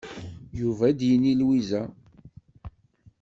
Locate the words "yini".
1.07-1.27